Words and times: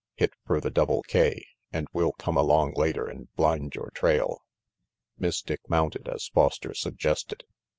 Hit 0.15 0.33
fer 0.47 0.59
the 0.59 0.71
Double 0.71 1.03
K, 1.03 1.45
and 1.71 1.87
we'll 1.93 2.13
come 2.13 2.35
along 2.35 2.73
later 2.73 3.05
and 3.05 3.31
blind 3.35 3.75
yore 3.75 3.91
trail." 3.91 4.39
Miss 5.19 5.43
Dick 5.43 5.61
mounted 5.69 6.07
as 6.07 6.31
Foster 6.33 6.73
suggested. 6.73 7.43